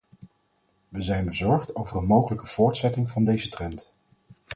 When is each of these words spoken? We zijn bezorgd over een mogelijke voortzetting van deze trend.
We 0.89 1.01
zijn 1.01 1.25
bezorgd 1.25 1.75
over 1.75 1.97
een 1.97 2.05
mogelijke 2.05 2.45
voortzetting 2.47 3.11
van 3.11 3.23
deze 3.23 3.49
trend. 3.49 3.93